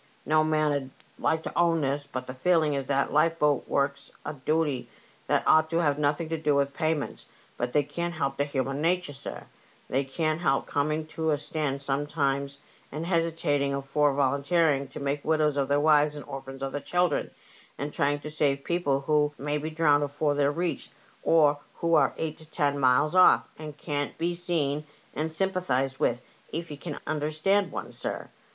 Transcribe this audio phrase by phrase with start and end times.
[0.25, 4.89] No man 'ud like to own this; the feeling is that lifeboat work's a duty
[5.27, 7.27] that ought to have nothing to do with payments.
[7.55, 9.43] But they can't help their human natur', sir;
[9.87, 12.57] they can't help coming to a stand sometimes
[12.91, 17.29] and hesitating afore volunteering to make widows of their wives and orphans of their children,
[17.77, 20.91] in trying to save people who may be drownded afore they're reached,
[21.21, 24.77] or who are eight or ten miles off and can't be seen
[25.13, 25.69] and LIFEBOATS AND THEIR 0REW8.
[25.69, 26.21] 171 sympathized with,
[26.51, 28.29] if ye can understand one, sir.